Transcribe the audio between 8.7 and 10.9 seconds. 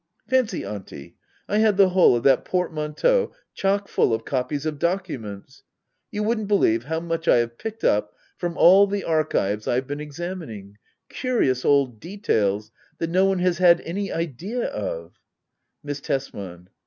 the archives I have been examining—